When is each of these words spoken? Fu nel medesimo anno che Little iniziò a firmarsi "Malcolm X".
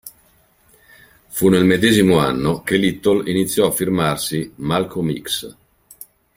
Fu 1.27 1.47
nel 1.49 1.63
medesimo 1.63 2.17
anno 2.17 2.63
che 2.63 2.75
Little 2.75 3.29
iniziò 3.29 3.67
a 3.67 3.71
firmarsi 3.71 4.51
"Malcolm 4.55 5.13
X". 5.21 5.55